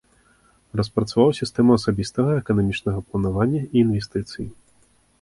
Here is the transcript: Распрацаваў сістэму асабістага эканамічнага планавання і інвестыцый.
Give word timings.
Распрацаваў 0.79 1.29
сістэму 1.41 1.77
асабістага 1.81 2.31
эканамічнага 2.41 2.99
планавання 3.11 3.61
і 3.67 3.73
інвестыцый. 3.87 4.45